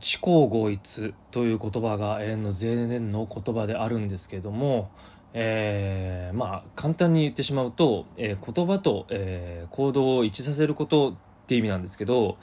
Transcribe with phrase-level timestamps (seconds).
[0.00, 4.90] 知行合一という言葉が永遠の前年の言葉であるんですけども、
[5.32, 11.14] えー、まあ簡単に言ってしまうと、えー、言葉と、えー、行動を一致させることっ
[11.46, 12.38] て意味なんですけど、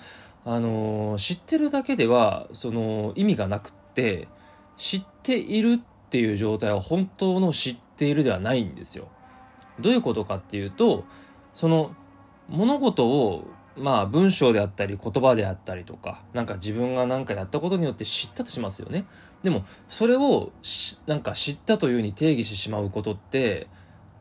[0.45, 4.27] あのー、知ってるだけではその意味がなくって
[4.77, 9.07] 知っているっていう状態は本当の知っているではないんですよ。
[9.79, 11.05] どういうことかっていうと
[11.53, 11.95] その
[12.47, 19.05] 物事をまあ文章であったり言葉であったりとかなんか自分が何かやったことによって知ったとしますよね。
[19.41, 20.51] でもそれを
[21.05, 23.67] なんか知ったというふうに定義してしまうことって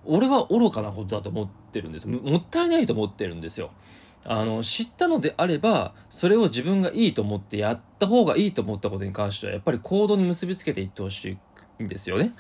[0.05, 2.09] 俺は愚かなことだと思ってるんです。
[2.09, 3.71] もったいないと思ってるんですよ。
[4.25, 11.37] あの知ったのであればそれを自分がいいと思ってやった方がいいと思ったことに関してはやっぱり行動に結びつけていってほし
[11.79, 12.33] いんですよね。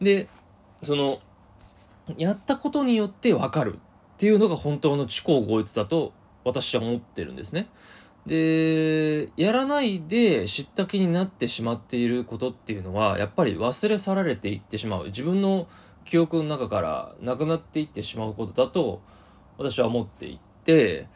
[0.00, 0.28] で
[0.82, 1.20] その
[2.16, 6.12] やったことによって分かるっていうのが本当の知行合一だと
[6.48, 7.68] 私は思ってるんですね。
[8.26, 15.06] で、やらないで知った気になってしまっていることっていうのは、やっぱり忘れ去られていってしまう。
[15.06, 15.66] 自分の
[16.04, 19.00] 記憶の中からなくなっていってしまうことだと、
[19.56, 21.08] 私は思っていて、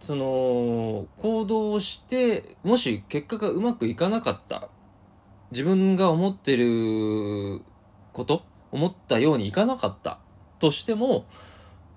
[0.00, 4.68] その、行動をして、もし結果がうまくいかなかった、
[5.50, 7.62] 自分が思ってる
[8.12, 10.18] こと、思ったようにいかなかった
[10.58, 11.26] としても、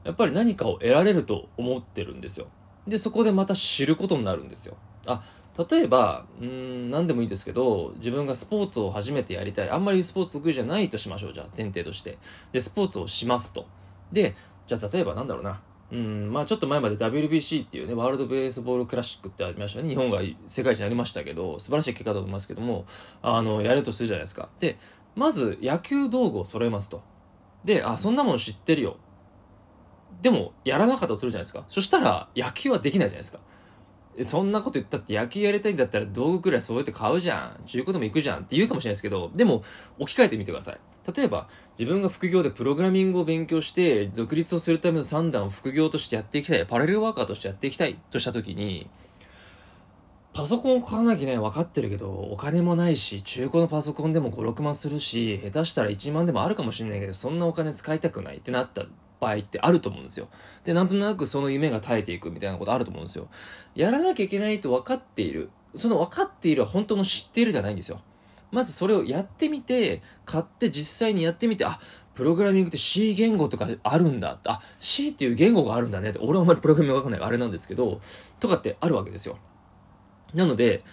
[0.03, 2.47] やっぱり何かを得られると思ってるんですよ。
[2.87, 4.77] で、そこでまた知ることになるんですよ。
[5.05, 5.23] あ、
[5.69, 9.69] 例えば、うん、何でもいいですけど、自分がスポーツを初めてやりたい。
[9.69, 11.33] あんまりスポーツ得意じゃないとしましょう。
[11.33, 12.17] じゃあ、前提として。
[12.51, 13.65] で、スポーツをしますと。
[14.11, 14.35] で、
[14.67, 15.61] じゃあ、例えばなんだろうな。
[15.91, 19.89] うん、まあちょっと前まで WBC っていうね、ワールドベースボールクラシックってありましたね。
[19.89, 22.85] 日本が世界一になりましたけど、素晴らしい結果だと思いますけども、
[23.21, 24.49] あの、やるとするじゃないですか。
[24.59, 24.79] で、
[25.15, 27.03] まず野球道具を揃えますと。
[27.63, 28.97] で、あ、そんなもの知ってるよ。
[30.23, 31.65] でも、やらなかったとするじゃないですか。
[31.67, 33.39] そしたら、野球はできないじゃないですか。
[34.21, 37.63] そんなこと言ったって野球やりたいんだったら道具くらいそうやって買うじゃん。
[37.65, 39.63] 中古でも行くじゃんって言うかもしれないですけど、でも
[39.99, 40.79] 置き換えてみてください。
[41.13, 48.87] 例えば、自分が副業でプログラミングを勉強して、独立をするための3段を副業としてやっていきたい、パラレルワーカーとしてやっていきたいとしたときに、
[50.33, 58.85] パソコンを買わなきゃね、分かってるけど、お金もないし、中古のパソコンでも5、6万するし、下手したら1万でもあるかもしれないけど、そんなお金使いたくないってなった
[59.23, 60.27] 場合ってあると思うんですよ。
[60.63, 63.27] で、なんとなくその夢が耐えていくみたいなことあると思うんですよ。
[63.75, 65.49] やらなきゃいけないと分かっている。
[65.75, 68.01] その分かっているは本当の知っているじゃないんですよ。
[68.51, 71.79] まずそれをやってみて、買って実際にやってみて、あ、
[72.13, 74.39] プログラミングって C 言語とかあるんだ。
[74.45, 76.19] あ、C っていう言語があるんだねって。
[76.19, 78.01] 俺はあんまりプログラミングわかんないからあれなんですけど、
[78.39, 79.37] とかってあるわけですよ。
[80.33, 80.83] なので、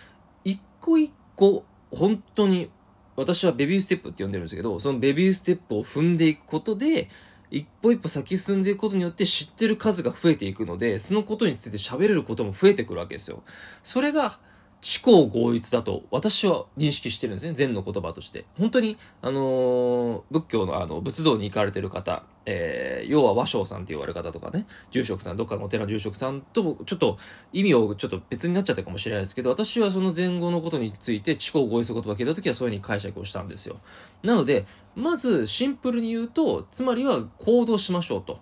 [0.45, 2.71] 一個一個、本当に、
[3.17, 7.11] 私はベビーステップって呼んでるんですけど、そのベビーステップを踏んでいくことで、
[7.51, 13.43] 一歩一歩先進んでいくことによって知ってる数が増えていくので、そのことについて喋れることも増えてくるわけですよ。
[13.83, 14.39] それが
[14.83, 17.53] 思考合一だと私は認識してるんですね。
[17.53, 18.47] 禅の言葉として。
[18.59, 27.19] 本当に、あのー、仏教のあの、仏道に行かれてる方、えー、要は和尚さんって言われ方とかね、住職さん、どっかのお寺の住職さんと、ちょっと
[27.53, 33.81] 意味をちょっと別になっちゃったかもしれないですけど、私はその前後のことについて思考合一の言葉を聞いた時はそういうふうに解釈をしたんですよ。
[34.23, 34.65] なので、
[34.97, 38.41] まずシンプルに言うと、つまりは行動しましょうと。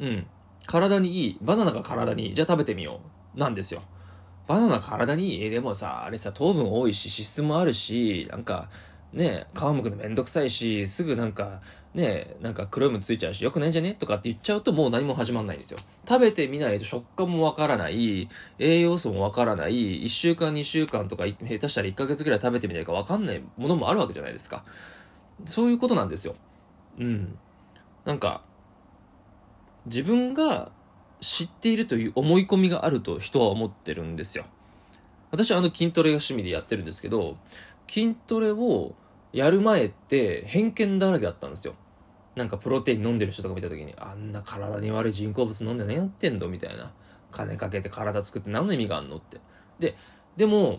[0.00, 0.26] うん。
[0.66, 1.38] 体にいい。
[1.42, 2.34] バナナが体にいい。
[2.34, 3.00] じゃあ食べてみよ
[3.36, 3.38] う。
[3.38, 3.82] なんですよ。
[4.46, 8.68] バナナ体にいいでもさ、あれさ、糖分多いし、脂質もあるし、なんか、
[9.12, 11.60] ね、皮むくのめんどくさいし、すぐなんか、
[11.94, 13.94] ね、なんか黒いもついちゃうし、よくないんじゃね？
[13.94, 15.78] とかって言っちゃうともう何も始まんないんですよ。
[16.08, 18.28] 食べてみないと食感もわからない、
[18.58, 24.64] 栄養素もわからない、1週間2週間とか、下手したら1ヶ月ぐらい食べてみないかわかんないものもあるわけじゃないですか。
[25.44, 26.34] そういうことなんですよ。
[26.98, 27.38] うん。
[28.04, 28.42] なんか、
[29.86, 30.72] 自分が
[31.24, 34.44] 知っているという思い込みがあると人は思ってるんですよ。
[35.30, 37.38] 私はあの筋トレが趣味でやってるんですけど、
[37.88, 38.94] 筋トレを
[39.32, 41.74] やる前って偏見だらけだったんですよ。
[42.36, 46.92] なんかプロテイン飲んでる人とか見た時に、あんな体に悪い人工物飲んで何やってんのみたいな。
[47.30, 49.40] 金かけて体作って何の意味があんのって。
[49.78, 49.96] で、
[50.36, 50.78] でも、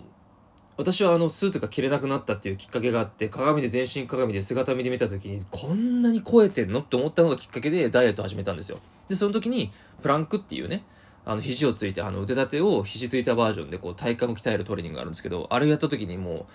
[0.78, 8.80] 私はあのスーツが着れなくなったっていうきっかけがあって鏡で全身鏡で姿見で見た時にこんなに超えてんのって思ったのがきっかけでダイエット始めたんですよ。
[9.08, 10.84] でその時にプランクっていうね
[11.24, 16.46] あの肘をついてあの腕立てを肘ついたバージョンでこう体幹を鍛えるトレーニングがあるんですけどあれをやった時にもう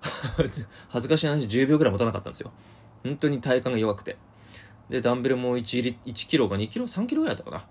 [0.88, 2.50] 恥ずかしい話10秒ぐらい持たなかったんですよ。
[3.04, 4.16] 本当に体幹が弱くて。
[4.88, 7.64] でダンベルも 1, 1キロか2キロ3キロぐらいだったかな。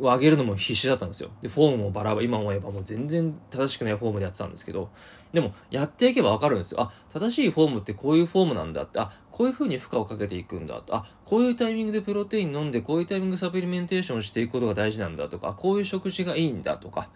[0.00, 1.30] を上げるのも必死だったんですよ。
[1.42, 4.90] で、フォームもバラバラ、今思えばもう全然正しくないフォームでやってたんですけど、
[5.32, 6.80] でも、やっていけばわかるんですよ。
[6.80, 17.10] あ、正しいフォームってこういうフォームなんだって、あ、こういう風に負荷をかけていくんだと、あ、こういうタイミングでプロテイン飲んで、こういうタイミングサプリメンテーションしていくことが大事なんだとか、こういう食事がいいんだとか、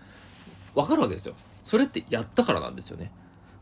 [0.74, 1.34] わかるわけですよ。
[1.62, 3.10] それってやったからなんですよね。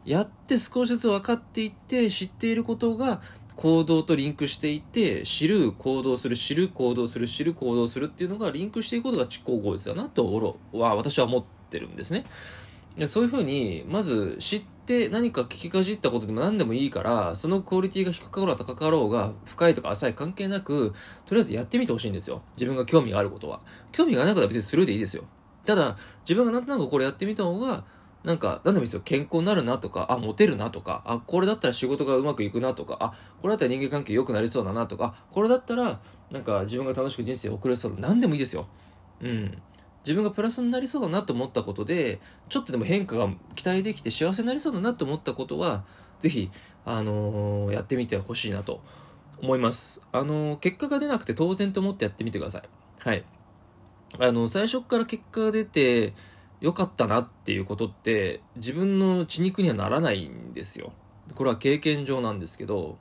[0.05, 3.21] やって少しずつ分かっていって知っていることが
[3.57, 12.25] 行動とリンクしていて知る行動する知る行動する知る行動するっていうのがリンクしていくことが知行合一だなとは私は思ってるんですね
[12.97, 20.93] でそういうふうにまず知って何か聞きかじったことでも何でもいいからそのクオリティが低かろうが高かろうが深いとか浅い関係なく
[21.25, 22.43] とりあえずやってみてほしいんですよ。
[22.55, 23.61] 自分が興味があることは。
[23.93, 25.25] 興味がなかったら別にスルーでいいですよ。
[25.65, 25.97] ただ
[26.29, 27.85] 自分がなんとなくこれやってみた方が
[28.25, 29.03] なんか、何でもいいですよ。
[29.05, 38.09] 健康になるなとか、あ、モテるなとか、あ、これだったら仕事がうまくいくなとか、あ、これだったら人間関係良くなりそうだなとか、あこれだったら、なんか自分が楽しく人生を送れそうだ。
[38.09, 38.67] 何でもいいですよ。
[39.21, 39.63] うん。
[40.05, 45.85] 自分がプラスになりそうだなと思ったことで、ちょっとでも変化が期待できて幸せになりそうだなと思ったことは、
[46.19, 46.51] ぜひ、
[46.85, 48.81] あのー、やってみてほしいなと
[49.41, 50.01] 思います。
[50.13, 52.63] あのー、結果が出なくて当然と思ってやってみてください。
[52.99, 53.25] はい。
[54.19, 56.15] あの、最初から結果が出て、
[56.63, 60.93] 良かったなっていうことって自分の血肉にはならないんですよ。
[61.35, 62.99] これは経験上なんですけど、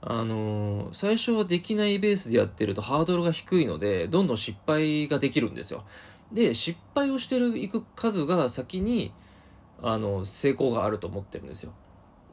[0.00, 5.84] あのー、最初はできないベースでやってるとハードルが低いので、どんどん失敗ができるんですよ。
[6.32, 9.12] で、失敗をしてる、いく数が先に、
[9.82, 11.74] あの、成功があると思ってるんですよ。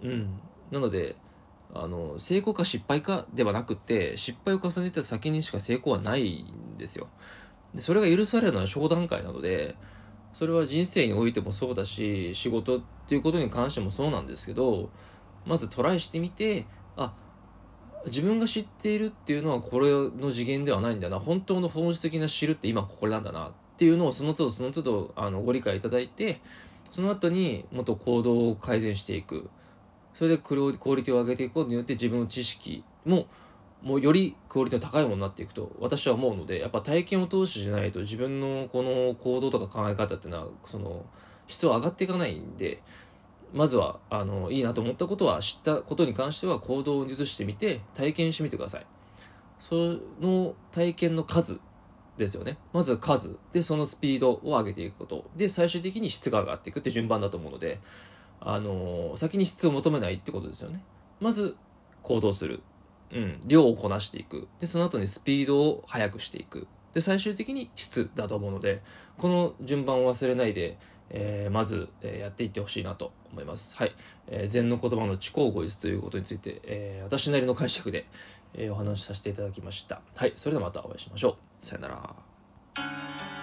[0.04, 0.40] うん。
[0.72, 1.18] なので、
[1.74, 7.10] あの、成功か失敗かではなくて、失敗を重ねた先にしか成功はないんですよ。
[7.76, 9.76] で、それが許されるのは小段階なので、
[10.34, 14.90] それは人生においてもそうだし仕事っていうことに関してもそうなんですけど
[15.46, 17.14] まずトライしてみてあ
[18.06, 21.20] 自分が知っているっていうのはこれの次元ではないんだな。
[21.20, 26.42] 本当の本質的な知るって今ここなんだなっていうのをその都度その都度あのご理解いただいて
[26.90, 29.50] その後にもっと行動を改善していく。
[30.14, 33.28] それでクオリティを上げていくことによって自分の知識も
[33.82, 41.06] もうよりクオリティの高いものになっていくと私は思うのでやっぱ体験を通してじゃないと自分のこの行動とか考え方っていうのはその
[41.48, 42.82] 質は上がっていかないんで
[43.54, 48.86] まずはあのいいなと思ったことは知ったことに関しては行動を移してみて体験してみてください。
[49.60, 51.60] その体験の数
[52.18, 52.58] ですよね。
[52.74, 53.38] まず数。
[53.52, 55.26] でそのスピードを上げていくこと。
[55.36, 57.80] で最終的に質が上がっていくって順番だと思うので
[58.40, 60.84] あの先に質を求めないってことですよね。
[61.20, 61.56] まず
[62.02, 62.64] 行動する。
[63.14, 64.48] うん、量をこなしていく。
[64.60, 66.68] で、その後にスピードを速くしていく。
[66.94, 68.82] で、最終的に質だと思うので、
[69.18, 70.78] この順番を忘れないで、
[71.10, 73.76] えー、まず、えー、やっていってほしいなと思います。
[73.76, 73.96] はい。
[74.28, 78.06] えー、禅の言葉の知行合一ということについて、えー、私なりの解釈で、
[78.54, 80.02] えー、お話しさせていただきました。
[80.16, 80.34] はい。
[80.36, 81.36] それではまたお会いしましょう。
[81.60, 83.41] さよなら。